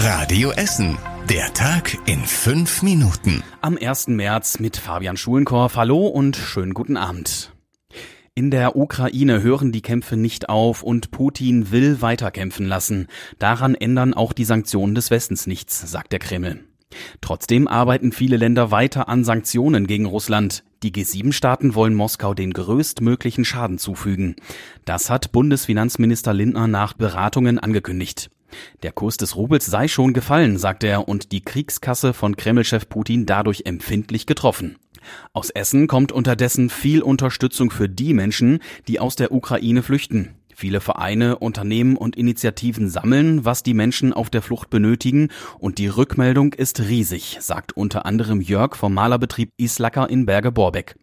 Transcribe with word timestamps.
Radio 0.00 0.52
Essen. 0.52 0.96
Der 1.28 1.52
Tag 1.54 1.98
in 2.06 2.20
fünf 2.20 2.82
Minuten. 2.84 3.42
Am 3.60 3.76
1. 3.76 4.06
März 4.06 4.60
mit 4.60 4.76
Fabian 4.76 5.16
Schulenkorf. 5.16 5.74
Hallo 5.74 6.06
und 6.06 6.36
schönen 6.36 6.72
guten 6.72 6.96
Abend. 6.96 7.52
In 8.36 8.52
der 8.52 8.76
Ukraine 8.76 9.42
hören 9.42 9.72
die 9.72 9.82
Kämpfe 9.82 10.16
nicht 10.16 10.48
auf 10.48 10.84
und 10.84 11.10
Putin 11.10 11.72
will 11.72 12.00
weiterkämpfen 12.00 12.64
lassen. 12.64 13.08
Daran 13.40 13.74
ändern 13.74 14.14
auch 14.14 14.32
die 14.32 14.44
Sanktionen 14.44 14.94
des 14.94 15.10
Westens 15.10 15.48
nichts, 15.48 15.90
sagt 15.90 16.12
der 16.12 16.20
Kreml. 16.20 16.60
Trotzdem 17.20 17.66
arbeiten 17.66 18.12
viele 18.12 18.36
Länder 18.36 18.70
weiter 18.70 19.08
an 19.08 19.24
Sanktionen 19.24 19.88
gegen 19.88 20.06
Russland. 20.06 20.62
Die 20.84 20.92
G7-Staaten 20.92 21.74
wollen 21.74 21.94
Moskau 21.94 22.34
den 22.34 22.52
größtmöglichen 22.52 23.44
Schaden 23.44 23.78
zufügen. 23.78 24.36
Das 24.84 25.10
hat 25.10 25.32
Bundesfinanzminister 25.32 26.32
Lindner 26.32 26.68
nach 26.68 26.92
Beratungen 26.92 27.58
angekündigt. 27.58 28.30
Der 28.82 28.92
Kurs 28.92 29.16
des 29.16 29.36
Rubels 29.36 29.66
sei 29.66 29.88
schon 29.88 30.12
gefallen, 30.12 30.58
sagt 30.58 30.84
er, 30.84 31.08
und 31.08 31.32
die 31.32 31.42
Kriegskasse 31.42 32.12
von 32.12 32.36
Kremlchef 32.36 32.88
Putin 32.88 33.26
dadurch 33.26 33.62
empfindlich 33.64 34.26
getroffen. 34.26 34.76
Aus 35.32 35.50
Essen 35.50 35.86
kommt 35.86 36.12
unterdessen 36.12 36.70
viel 36.70 37.02
Unterstützung 37.02 37.70
für 37.70 37.88
die 37.88 38.14
Menschen, 38.14 38.60
die 38.88 39.00
aus 39.00 39.16
der 39.16 39.32
Ukraine 39.32 39.82
flüchten. 39.82 40.34
Viele 40.54 40.80
Vereine, 40.80 41.38
Unternehmen 41.38 41.96
und 41.96 42.16
Initiativen 42.16 42.88
sammeln, 42.90 43.44
was 43.44 43.62
die 43.62 43.74
Menschen 43.74 44.12
auf 44.12 44.28
der 44.28 44.42
Flucht 44.42 44.70
benötigen, 44.70 45.28
und 45.60 45.78
die 45.78 45.86
Rückmeldung 45.86 46.52
ist 46.52 46.80
riesig, 46.80 47.38
sagt 47.40 47.76
unter 47.76 48.06
anderem 48.06 48.40
Jörg 48.40 48.74
vom 48.74 48.92
Malerbetrieb 48.92 49.50
Islacker 49.56 50.10
in 50.10 50.26
Berge-Borbeck. 50.26 50.96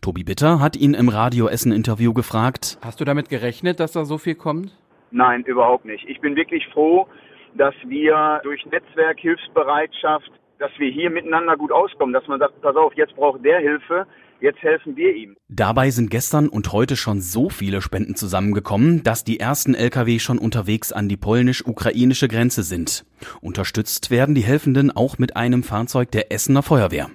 Tobi 0.00 0.24
Bitter 0.24 0.60
hat 0.60 0.76
ihn 0.76 0.94
im 0.94 1.10
Radio 1.10 1.46
Essen 1.46 1.72
Interview 1.72 2.14
gefragt. 2.14 2.78
Hast 2.80 3.00
du 3.00 3.04
damit 3.04 3.28
gerechnet, 3.28 3.80
dass 3.80 3.92
da 3.92 4.06
so 4.06 4.16
viel 4.16 4.34
kommt? 4.34 4.72
Nein, 5.12 5.44
überhaupt 5.44 5.84
nicht. 5.84 6.04
Ich 6.08 6.20
bin 6.20 6.34
wirklich 6.36 6.66
froh, 6.72 7.06
dass 7.54 7.74
wir 7.86 8.40
durch 8.42 8.64
Netzwerk, 8.66 9.20
Hilfsbereitschaft, 9.20 10.30
dass 10.58 10.70
wir 10.78 10.90
hier 10.90 11.10
miteinander 11.10 11.56
gut 11.56 11.70
auskommen, 11.70 12.14
dass 12.14 12.26
man 12.26 12.40
sagt, 12.40 12.60
pass 12.62 12.76
auf, 12.76 12.94
jetzt 12.94 13.14
braucht 13.14 13.44
der 13.44 13.60
Hilfe, 13.60 14.06
jetzt 14.40 14.62
helfen 14.62 14.96
wir 14.96 15.14
ihm. 15.14 15.36
Dabei 15.48 15.90
sind 15.90 16.10
gestern 16.10 16.48
und 16.48 16.72
heute 16.72 16.96
schon 16.96 17.20
so 17.20 17.50
viele 17.50 17.82
Spenden 17.82 18.14
zusammengekommen, 18.14 19.02
dass 19.02 19.24
die 19.24 19.38
ersten 19.38 19.74
Lkw 19.74 20.18
schon 20.18 20.38
unterwegs 20.38 20.92
an 20.92 21.08
die 21.08 21.16
polnisch-ukrainische 21.16 22.28
Grenze 22.28 22.62
sind. 22.62 23.04
Unterstützt 23.40 24.10
werden 24.10 24.34
die 24.34 24.42
Helfenden 24.42 24.90
auch 24.90 25.18
mit 25.18 25.36
einem 25.36 25.62
Fahrzeug 25.62 26.10
der 26.10 26.32
Essener 26.32 26.62
Feuerwehr. 26.62 27.10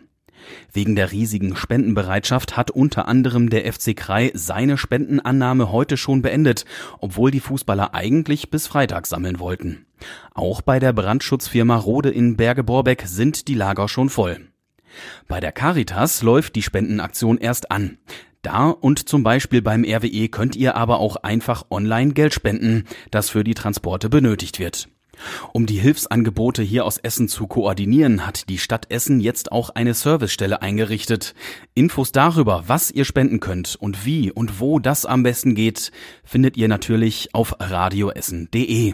Wegen 0.72 0.96
der 0.96 1.12
riesigen 1.12 1.56
Spendenbereitschaft 1.56 2.58
hat 2.58 2.72
unter 2.72 3.08
anderem 3.08 3.50
der 3.50 3.72
FC 3.72 3.96
Krei 3.96 4.32
seine 4.34 4.78
Spendenannahme 4.78 5.72
heute 5.72 5.98
schon 5.98 6.22
beendet, 6.22 6.66
obwohl 7.00 7.32
die 7.32 7.40
Fußballer 7.40 7.94
eigentlich 7.94 8.50
bis 8.50 8.68
Freitag 8.68 9.08
sammeln 9.08 9.40
wollten. 9.40 9.86
Auch 10.34 10.62
bei 10.62 10.80
der 10.80 10.94
Brandschutzfirma 10.94 11.76
Rode 11.76 12.10
in 12.10 12.38
Berge-Borbeck 12.38 13.04
sind 13.06 13.48
die 13.48 13.56
Lager 13.56 13.88
schon 13.88 14.10
voll. 14.10 14.40
Bei 15.28 15.40
der 15.40 15.52
Caritas 15.52 16.22
läuft 16.22 16.56
die 16.56 16.64
Spendenaktion 16.64 17.38
erst 17.38 17.72
an. 17.72 17.98
Da 18.42 18.70
und 18.70 19.10
zum 19.10 19.24
Beispiel 19.24 19.62
beim 19.62 19.84
RWE 19.84 20.30
könnt 20.30 20.56
ihr 20.56 20.76
aber 20.76 21.00
auch 21.00 21.18
einfach 21.18 21.66
online 21.70 22.14
Geld 22.14 22.34
spenden, 22.34 22.86
das 23.12 23.30
für 23.30 23.44
die 23.44 23.56
Transporte 23.56 24.10
benötigt 24.10 24.60
wird. 24.60 24.90
Um 25.54 25.66
die 25.66 25.80
Hilfsangebote 25.80 26.64
hier 26.64 26.86
aus 26.86 26.98
Essen 26.98 27.28
zu 27.28 27.48
koordinieren, 27.48 28.26
hat 28.26 28.50
die 28.50 28.58
Stadt 28.58 28.92
Essen 28.92 29.20
jetzt 29.20 29.52
auch 29.52 29.70
eine 29.72 29.94
Servicestelle 29.94 30.62
eingerichtet. 30.62 31.34
Infos 31.74 32.12
darüber, 32.12 32.64
was 32.68 32.92
ihr 32.92 33.06
spenden 33.06 33.40
könnt 33.40 33.76
und 33.76 34.06
wie 34.06 34.32
und 34.32 34.60
wo 34.60 34.80
das 34.80 35.06
am 35.06 35.24
besten 35.24 35.56
geht, 35.56 35.92
findet 36.24 36.58
ihr 36.58 36.68
natürlich 36.68 37.30
auf 37.34 37.56
radioessen.de. 37.60 38.94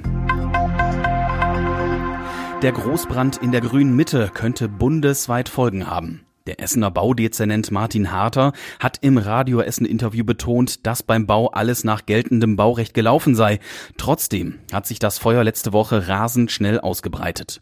Der 2.61 2.71
Großbrand 2.71 3.37
in 3.37 3.51
der 3.51 3.59
grünen 3.59 3.93
Mitte 3.93 4.31
könnte 4.33 4.69
bundesweit 4.69 5.49
Folgen 5.49 5.87
haben. 5.87 6.21
Der 6.45 6.59
Essener 6.59 6.91
Baudezernent 6.91 7.71
Martin 7.71 8.11
Harter 8.11 8.51
hat 8.77 8.97
im 9.01 9.17
Radio 9.17 9.61
Essen 9.61 9.85
Interview 9.85 10.25
betont, 10.25 10.85
dass 10.85 11.01
beim 11.01 11.25
Bau 11.25 11.47
alles 11.47 11.85
nach 11.85 12.05
geltendem 12.05 12.57
Baurecht 12.57 12.93
gelaufen 12.93 13.33
sei. 13.33 13.59
Trotzdem 13.97 14.55
hat 14.73 14.85
sich 14.85 14.99
das 14.99 15.19
Feuer 15.19 15.45
letzte 15.45 15.71
Woche 15.71 16.09
rasend 16.09 16.51
schnell 16.51 16.81
ausgebreitet. 16.81 17.61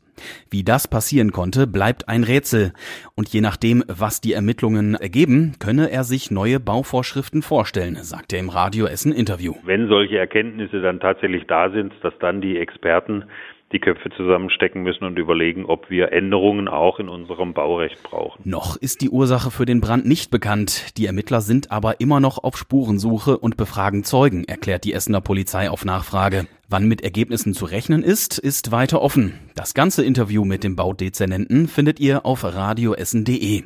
Wie 0.50 0.64
das 0.64 0.88
passieren 0.88 1.31
konnte, 1.31 1.68
bleibt 1.68 2.09
ein 2.09 2.24
Rätsel. 2.24 2.74
Und 3.16 3.30
je 3.30 3.41
nachdem, 3.41 3.84
was 3.88 4.20
die 4.20 4.34
Ermittlungen 4.34 4.96
ergeben, 4.96 5.53
könne 5.59 5.91
er 5.91 6.03
sich 6.03 6.31
neue 6.31 6.59
Bauvorschriften 6.59 7.44
vorstellen, 7.44 7.97
sagt 7.97 8.34
er 8.34 8.40
im 8.40 8.50
Radio 8.50 8.88
Essen 8.88 9.12
Interview. 9.12 9.53
Wenn 9.64 9.90
solche 9.90 10.18
Erkenntnisse 10.18 10.81
dann 10.81 11.00
tatsächlich 11.00 11.46
da 11.46 11.70
sind, 11.70 11.94
dass 12.02 12.18
dann 12.20 12.41
die 12.41 12.58
Experten 12.58 13.25
die 13.72 13.80
Köpfe 13.80 14.09
zusammenstecken 14.16 14.84
müssen 14.84 15.06
und 15.06 15.18
überlegen, 15.18 15.66
ob 15.66 15.90
wir 15.90 16.12
Änderungen 16.12 16.68
auch 16.68 17.00
in 17.00 17.09
unserem 17.09 17.54
Baurecht 17.54 18.02
brauchen. 18.04 18.42
Noch 18.50 18.76
ist 18.76 19.02
die 19.02 19.09
Ursache 19.09 19.52
für 19.52 19.66
den 19.66 19.82
Brand 19.82 20.06
nicht 20.06 20.32
bekannt. 20.32 20.98
Die 20.98 21.06
Ermittler 21.06 21.42
sind 21.42 21.72
aber 21.72 22.00
immer 22.00 22.20
noch 22.20 22.44
auf 22.44 22.58
Spurensuche 22.58 23.38
und 23.38 23.58
befragen 23.58 24.04
Zeugen, 24.04 24.44
erklärt 24.44 24.84
die 24.84 24.94
Essener 24.94 25.22
Polizei 25.22 25.70
auf 25.70 25.86
Nachfrage. 25.86 26.48
Wann 26.70 26.88
mit 26.88 27.02
Ergebnissen 27.02 27.54
zu 27.54 27.66
rechnen 27.66 28.04
ist, 28.04 28.38
ist 28.38 28.72
weiter 28.72 29.02
offen. 29.02 29.34
Das 29.56 29.74
ganze 29.74 30.06
Interview 30.06 30.46
mit 30.46 30.64
dem 30.64 30.76
Baudezernenten 30.76 31.68
findet 31.68 32.00
ihr 32.00 32.26
auf 32.26 32.44
radioessen.de. 32.44 33.64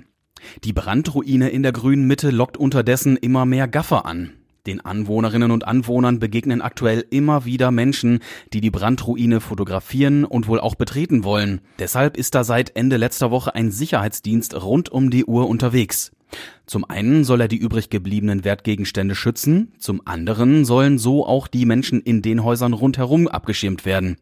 Die 0.64 0.74
Brandruine 0.74 1.50
in 1.50 1.64
der 1.64 1.72
grünen 1.72 2.08
Mitte 2.08 2.30
lockt 2.30 2.58
unterdessen 2.58 3.18
immer 3.18 3.46
mehr 3.46 3.68
Gaffer 3.68 4.06
an. 4.06 4.32
Den 4.68 4.82
Anwohnerinnen 4.82 5.52
und 5.52 5.68
Anwohnern 5.68 6.20
begegnen 6.20 6.62
aktuell 6.62 7.06
immer 7.10 7.46
wieder 7.46 7.72
Menschen, 7.72 8.20
die 8.54 8.62
die 8.62 8.72
Brandruine 8.72 9.40
fotografieren 9.40 10.26
und 10.26 10.48
wohl 10.48 10.60
auch 10.60 10.76
betreten 10.76 11.24
wollen. 11.24 11.62
Deshalb 11.80 12.18
ist 12.18 12.36
da 12.36 12.44
seit 12.44 12.76
Ende 12.76 12.98
letzter 12.98 13.32
Woche 13.32 13.54
ein 13.54 13.72
Sicherheitsdienst 13.72 14.62
rund 14.64 14.90
um 14.90 15.10
die 15.12 15.26
Uhr 15.26 15.48
unterwegs. 15.48 16.12
Zum 16.66 16.84
einen 16.84 17.24
soll 17.24 17.42
er 17.42 17.48
die 17.48 17.58
übrig 17.58 17.90
gebliebenen 17.90 18.44
Wertgegenstände 18.44 19.14
schützen, 19.14 19.72
zum 19.78 20.02
anderen 20.06 20.66
sollen 20.66 20.98
so 20.98 21.26
auch 21.26 21.48
die 21.48 21.66
Menschen 21.66 22.02
in 22.02 22.22
den 22.24 22.44
Häusern 22.44 22.74
rundherum 22.74 23.28
abgeschirmt 23.28 23.86
werden. 23.86 24.18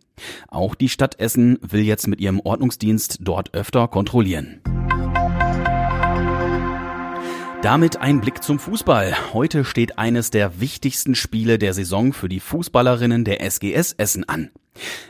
Auch 0.50 0.76
die 0.76 0.90
Stadt 0.90 1.20
Essen 1.20 1.58
will 1.62 1.82
jetzt 1.82 2.08
mit 2.08 2.20
ihrem 2.20 2.42
Ordnungsdienst 2.42 3.20
dort 3.22 3.54
öfter 3.54 3.88
kontrollieren. 3.88 4.62
Damit 7.64 7.96
ein 7.96 8.20
Blick 8.20 8.44
zum 8.44 8.60
Fußball. 8.60 9.32
Heute 9.32 9.64
steht 9.64 9.98
eines 9.98 10.32
der 10.32 10.60
wichtigsten 10.60 11.16
Spiele 11.16 11.58
der 11.58 11.74
Saison 11.74 12.12
für 12.12 12.28
die 12.28 12.42
Fußballerinnen 12.42 13.24
der 13.24 13.40
SGS 13.42 13.94
Essen 13.94 14.28
an. 14.28 14.52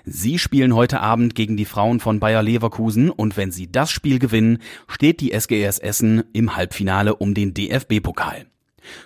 Sie 0.05 0.37
spielen 0.37 0.75
heute 0.75 0.99
Abend 0.99 1.33
gegen 1.33 1.57
die 1.57 1.65
Frauen 1.65 1.99
von 1.99 2.19
Bayer 2.19 2.43
Leverkusen 2.43 3.09
und 3.09 3.37
wenn 3.37 3.51
sie 3.51 3.71
das 3.71 3.89
Spiel 3.89 4.19
gewinnen, 4.19 4.59
steht 4.87 5.19
die 5.19 5.31
SGS 5.31 5.79
Essen 5.79 6.25
im 6.31 6.55
Halbfinale 6.55 7.15
um 7.15 7.33
den 7.33 7.55
DFB-Pokal. 7.55 8.45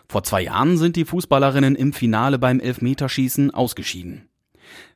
Vor 0.09 0.23
zwei 0.23 0.41
Jahren 0.41 0.77
sind 0.77 0.97
die 0.97 1.05
Fußballerinnen 1.05 1.77
im 1.77 1.93
Finale 1.93 2.39
beim 2.39 2.59
Elfmeterschießen 2.59 3.51
ausgeschieden. 3.51 4.27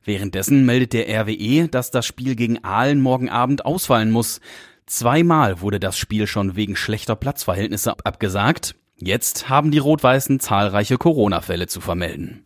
Währenddessen 0.04 0.66
meldet 0.66 0.92
der 0.92 1.08
RWE, 1.08 1.68
dass 1.68 1.90
das 1.90 2.04
Spiel 2.04 2.34
gegen 2.34 2.62
Aalen 2.62 3.00
morgen 3.00 3.30
Abend 3.30 3.64
ausfallen 3.64 4.10
muss. 4.10 4.42
Zweimal 4.92 5.62
wurde 5.62 5.80
das 5.80 5.96
Spiel 5.96 6.26
schon 6.26 6.54
wegen 6.54 6.76
schlechter 6.76 7.16
Platzverhältnisse 7.16 7.94
abgesagt. 8.04 8.74
Jetzt 8.96 9.48
haben 9.48 9.70
die 9.70 9.78
Rot-Weißen 9.78 10.38
zahlreiche 10.38 10.98
Corona-Fälle 10.98 11.66
zu 11.66 11.80
vermelden. 11.80 12.42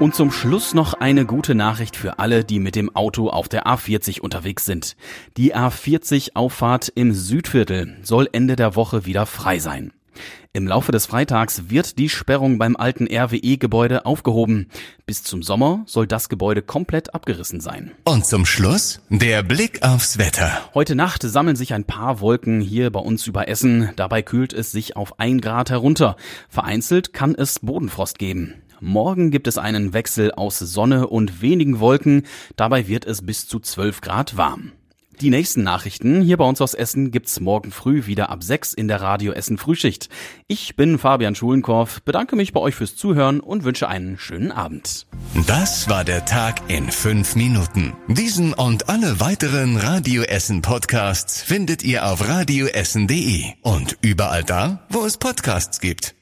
Und 0.00 0.16
zum 0.16 0.32
Schluss 0.32 0.74
noch 0.74 0.94
eine 0.94 1.26
gute 1.26 1.54
Nachricht 1.54 1.94
für 1.94 2.18
alle, 2.18 2.42
die 2.42 2.58
mit 2.58 2.74
dem 2.74 2.96
Auto 2.96 3.30
auf 3.30 3.48
der 3.48 3.68
A40 3.68 4.20
unterwegs 4.20 4.64
sind. 4.64 4.96
Die 5.36 5.54
A40 5.54 6.34
Auffahrt 6.34 6.90
im 6.96 7.12
Südviertel 7.12 7.98
soll 8.02 8.28
Ende 8.32 8.56
der 8.56 8.74
Woche 8.74 9.06
wieder 9.06 9.26
frei 9.26 9.60
sein. 9.60 9.92
Im 10.54 10.66
Laufe 10.66 10.92
des 10.92 11.04
Freitags 11.04 11.64
wird 11.68 11.98
die 11.98 12.08
Sperrung 12.08 12.58
beim 12.58 12.74
alten 12.74 13.06
RWE-Gebäude 13.06 14.06
aufgehoben. 14.06 14.68
Bis 15.04 15.22
zum 15.22 15.42
Sommer 15.42 15.82
soll 15.86 16.06
das 16.06 16.30
Gebäude 16.30 16.62
komplett 16.62 17.14
abgerissen 17.14 17.60
sein. 17.60 17.92
Und 18.04 18.24
zum 18.24 18.46
Schluss 18.46 19.00
der 19.10 19.42
Blick 19.42 19.82
aufs 19.82 20.16
Wetter. 20.16 20.50
Heute 20.72 20.94
Nacht 20.94 21.22
sammeln 21.22 21.54
sich 21.54 21.74
ein 21.74 21.84
paar 21.84 22.20
Wolken 22.20 22.62
hier 22.62 22.90
bei 22.90 23.00
uns 23.00 23.26
über 23.26 23.46
Essen. 23.46 23.90
Dabei 23.96 24.22
kühlt 24.22 24.54
es 24.54 24.72
sich 24.72 24.96
auf 24.96 25.20
ein 25.20 25.42
Grad 25.42 25.68
herunter. 25.68 26.16
Vereinzelt 26.48 27.12
kann 27.12 27.34
es 27.34 27.58
Bodenfrost 27.58 28.18
geben. 28.18 28.54
Morgen 28.80 29.30
gibt 29.30 29.48
es 29.48 29.58
einen 29.58 29.92
Wechsel 29.92 30.32
aus 30.32 30.58
Sonne 30.58 31.08
und 31.08 31.42
wenigen 31.42 31.78
Wolken. 31.78 32.22
Dabei 32.56 32.88
wird 32.88 33.04
es 33.04 33.24
bis 33.24 33.46
zu 33.46 33.60
12 33.60 34.00
Grad 34.00 34.36
warm. 34.38 34.72
Die 35.20 35.30
nächsten 35.30 35.64
Nachrichten 35.64 36.22
hier 36.22 36.36
bei 36.36 36.44
uns 36.44 36.60
aus 36.60 36.74
Essen 36.74 37.10
gibt's 37.10 37.40
morgen 37.40 37.72
früh 37.72 38.06
wieder 38.06 38.30
ab 38.30 38.44
6 38.44 38.72
in 38.72 38.86
der 38.86 39.00
Radio 39.00 39.32
Essen 39.32 39.58
Frühschicht. 39.58 40.08
Ich 40.46 40.76
bin 40.76 40.96
Fabian 40.96 41.34
Schulenkorf, 41.34 42.02
bedanke 42.02 42.36
mich 42.36 42.52
bei 42.52 42.60
euch 42.60 42.76
fürs 42.76 42.94
Zuhören 42.94 43.40
und 43.40 43.64
wünsche 43.64 43.88
einen 43.88 44.16
schönen 44.16 44.52
Abend. 44.52 45.06
Das 45.48 45.88
war 45.88 46.04
der 46.04 46.24
Tag 46.24 46.60
in 46.68 46.88
fünf 46.90 47.34
Minuten. 47.34 47.94
Diesen 48.06 48.54
und 48.54 48.88
alle 48.88 49.18
weiteren 49.18 49.76
Radio 49.76 50.22
Essen 50.22 50.62
Podcasts 50.62 51.42
findet 51.42 51.82
ihr 51.82 52.06
auf 52.06 52.28
radioessen.de 52.28 53.44
und 53.62 53.98
überall 54.02 54.44
da, 54.44 54.86
wo 54.88 55.04
es 55.04 55.16
Podcasts 55.16 55.80
gibt. 55.80 56.17